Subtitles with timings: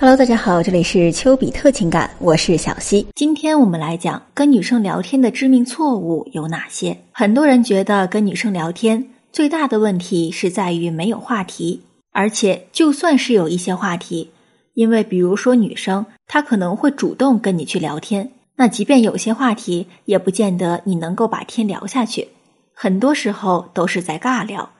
[0.00, 3.04] Hello，大家好，这里是丘比特情感，我是小溪。
[3.16, 6.96] 今天我们来讲跟女生聊天的致命错误有哪些。
[7.10, 11.82] 很多人觉得跟女生聊天最大的问题是在于没有话题，
[12.12, 14.30] 而且就算是有一些话题，
[14.74, 22.28] 因为比如说女生她可能会主动跟你去聊天，那即便有些话题，也不见得你能够把天聊下去。
[22.72, 24.70] 很多时候都是在尬聊，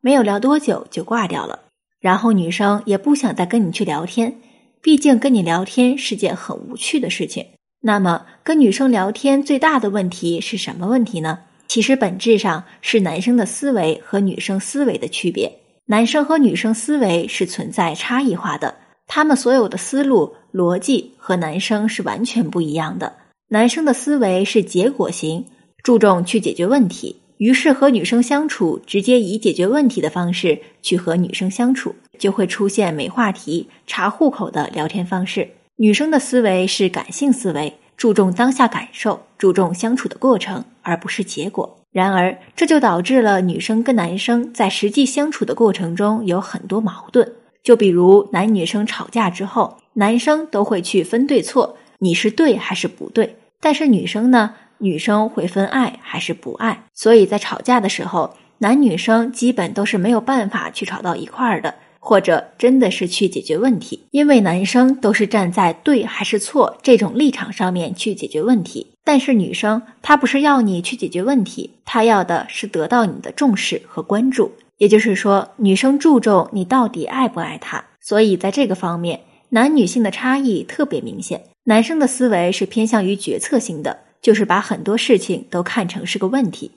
[0.00, 1.58] 没有聊多久就挂掉了，
[1.98, 4.36] 然后女生也不想再跟你去聊天。
[4.82, 7.46] 毕竟跟你聊天是件很无趣的事情。
[7.80, 11.40] 那么跟女生聊天最大的问题是什么问题呢？
[11.68, 15.60] 其实本质上是男生的思维和女生思维的区别。
[15.86, 18.74] 男生和女生思维是存在差异化的，
[19.06, 23.14] 他们所有的思路逻辑和男生是完全不一样的。
[23.48, 25.46] 男生的思维是结果型，
[25.82, 27.16] 注重去解决问题。
[27.38, 35.48] 于是和女生相处，直接以解决问题的方式去和女生相处，就会出现没话题、查户口的聊天方式。
[35.76, 41.78] 女生的思维是感性思维，注重当下感受，注重相处的过程，而不是结果。
[41.90, 47.32] 然而，这就导致了女生跟男生在实际相处的过程中有很多矛盾。
[47.62, 53.36] 就比如男女生吵架之后，男生都会去分对错，你是对还是不对？
[53.60, 54.54] 但是女生呢？
[54.80, 83.98] 女生会分爱还是不爱，所以在吵架的时候，男女生基本都是没有办法去吵到一块儿的，或者真的是去解决问题，因为男生都是站在对还是错这种立场上面去解决问题，但是女生她不是要你去解决问题，她要的是得到你的重视和关注，也就是说，女生注重你到底爱不爱她，所以在这个方面，男女性的差异特别明显，男生的思维是偏向于决策性的。
[84.20, 86.72] 就是把很多事情都看成是个问题，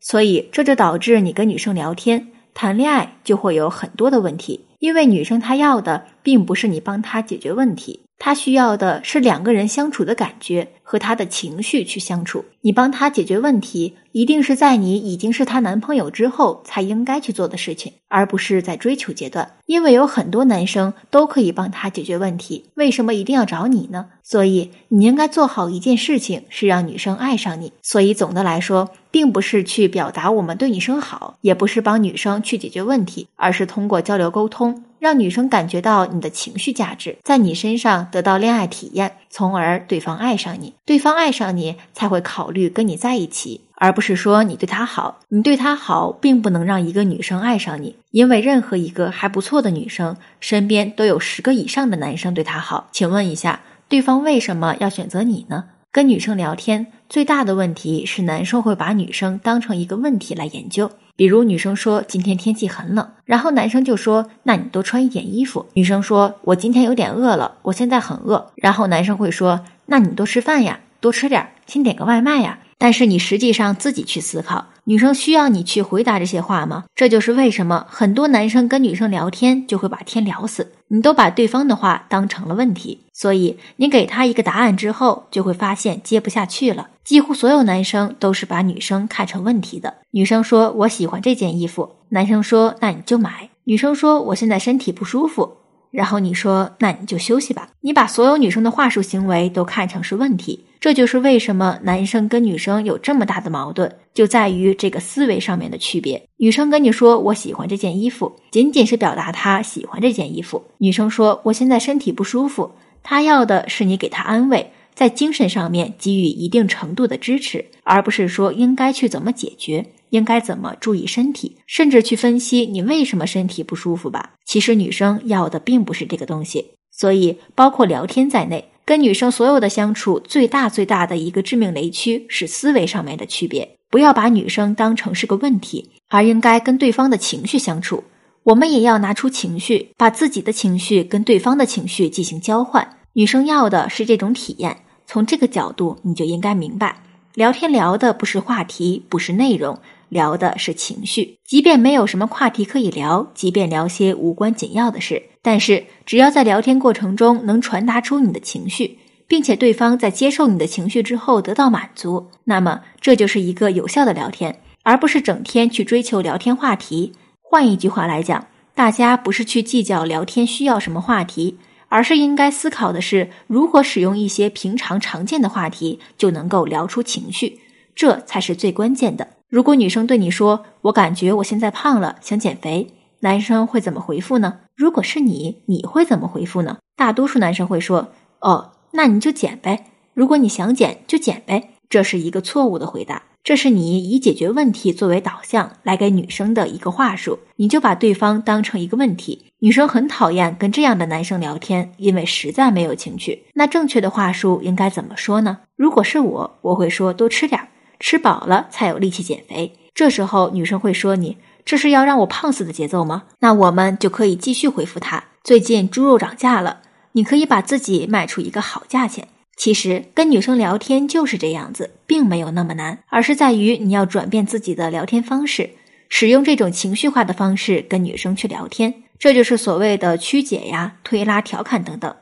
[0.00, 8.03] 所以这就导致你跟女生聊天、谈恋爱就会有很多的问题，因为女生她要的并不是你帮她解决问题。
[8.18, 12.44] 他需要的是两个人相处的感觉和他的情绪去相处。
[12.62, 19.56] 你帮他解决问题，一定是在你已经是他男朋友之后才应该去做的事情，而不是在追求阶段。
[19.66, 24.06] 因为有很多男生都可以帮他解决问题，为什么一定要找你呢？
[24.22, 27.72] 所以你应该做好一件事情，是让女生爱上你。
[27.82, 34.84] 所以总的来说，并不是去表达我们对女生好，也不是帮女生去解决问题，而是通过交流沟通。
[35.04, 40.72] 让女生感觉到你的情绪价值，在你身上得到恋爱体验，从而对方爱上你。
[40.86, 45.20] 对方爱上你，才会考虑跟你在一起，而不是说你对他好。
[45.28, 52.88] 你对他好，并不能让一个女生爱上你，因为任何一个还不错的女生身边都有十个以上的男生对她好。
[52.90, 53.60] 请问一下，
[53.90, 55.64] 对方为什么要选择你呢？
[55.92, 60.90] 跟女生聊天最大的问题是，男生会把女生当成一个问题来研究。
[61.16, 65.66] 比如女生说今天天气很冷，然后男生就说那你多穿一点衣服。
[65.74, 68.50] 女生说我今天有点饿了，我现在很饿。
[68.56, 72.58] 然后男生会说那你多吃饭呀，多吃点，先点个外卖呀。
[72.78, 76.84] 但是你实际上自己去思考，女生需要你去回答这些话吗？
[76.94, 83.00] 这就是为什么很多男生跟女生聊天就会把天聊死，你都把对方的话当成了问题。
[83.12, 86.88] 所以你给他一个答案之后，就会发现接不下去了。
[87.02, 89.94] 几乎所有男生都是把女生看成问题的。
[90.10, 95.56] 女生说：“我喜欢这件衣服。”男生说：“那你就买。”女生说：“我现在身体不舒服。”
[95.94, 106.20] 然后你说：“那你就休息吧。”你把所有女生的话术行为都看成是问题，这就是为什么男生跟女生有这么大的矛盾，就在于这个思维上面的区别。
[106.38, 110.64] 女生跟你说：“我喜欢这件衣服”，仅仅是表达她喜欢这件衣服。
[110.78, 112.72] 女生说：“我现在身体不舒服。”
[113.04, 124.34] 她要的是你给她安慰，在精神上面给予一定程度的支持，而不是说应该去怎么解决，应该怎么注意身体，甚至去分析你为什么身体不舒服吧。
[124.44, 133.76] 其实女生要的并不是这个东西，所以包括聊天在内，跟女生所有的相处，最大最大的一个致命雷区是思维上面的区别。
[133.90, 138.04] 不要把女生当成是个问题，而应该跟对方的情绪相处。
[138.44, 142.98] 我们也要拿出情绪，把自己的情绪跟对方的情绪进行交换。
[143.14, 144.76] 女生要的是这种体验，
[145.06, 147.02] 从这个角度你就应该明白，
[147.34, 149.78] 聊天聊的不是话题，不是内容，
[150.14, 151.38] 聊的是情绪。
[151.44, 167.12] 即便没有什么话题可以聊，即便聊些无关紧要的事，但是只要在聊天过程中能传达出你的情绪，并且对方在接受你的情绪之后得到满足，那么这就是一个有效的聊天，而不是整天去追求聊天话题。
[167.42, 171.58] 换一句话来讲，大家不是去计较聊天需要什么话题，
[171.88, 177.58] 而是应该思考的是如何使用一些平常常见的话题就能够聊出情绪，
[177.96, 179.33] 这才是最关键的。
[179.54, 182.88] 如果女生对你说“我感觉我现在胖了，想减肥”，
[183.22, 184.58] 男生会怎么回复呢？
[184.74, 186.78] 如果是你，你会怎么回复呢？
[186.96, 188.08] 大多数男生会说
[188.42, 189.84] ：“哦，那你就减呗。
[190.12, 193.22] 如果你想减，就减呗。”这是一个错误的回答。
[193.44, 199.44] 这是你以解决问题作为导向来给女生的一个话术，你就把对方当成一个问题。
[199.60, 203.44] 女生很讨厌跟这样的男生聊天，因为实在没有情趣。
[203.54, 205.58] 那正确的话术应该怎么说呢？
[205.76, 207.60] 如果是我，我会说多吃点，
[208.00, 209.72] 吃饱了才有力气减肥。
[209.94, 213.24] 这时候女生会说你这是要让我胖死的节奏吗？
[213.38, 216.82] 那我们就可以继续回复她：最近猪肉涨价了，
[217.12, 219.28] 你可以把自己卖出一个好价钱。
[219.56, 225.70] 其实跟女生聊天就是这样子，并没有那么难，而是在于你要转变自己的聊天方式，
[226.08, 232.14] 使用这种情绪化的方式跟女生去聊天，这就是所谓的曲解呀、推拉、调侃等等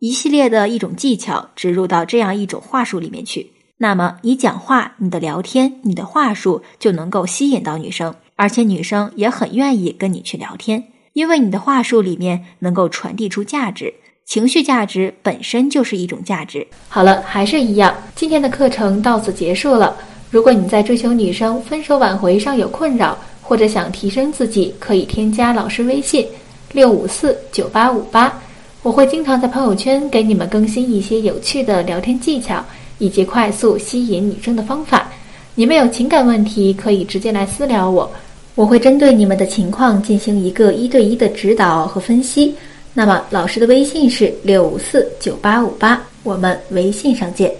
[0.00, 3.52] 一系列的一种技巧植入到这样一种话术里面去。
[3.82, 10.84] 那么你讲话、你的聊天、你的话术就能够吸引到女生，而且女生也很愿意跟你去聊天，
[11.14, 13.94] 因为你的话术里面能够传递出价值。
[14.26, 16.66] 情绪价值本身就是一种价值。
[16.90, 19.96] 好了，还是一样，今天的课程到此结束了。
[20.30, 26.26] 如果你在追求女生分手挽回上有困扰，或者想提升自己，可以添加老师微信
[26.72, 28.38] 六五四九八五八，
[28.82, 32.62] 我会经常在朋友圈给你们更新一些有趣的聊天技巧
[33.00, 35.08] 以及快速吸引女生的方法。
[35.56, 38.08] 你们有情感问题可以直接来私聊我，
[38.54, 42.54] 我会针对你们的情况进行一个一对一的指导和分析。
[42.94, 47.52] 那么，老师的微信是六五四九八五八，我们微信上见。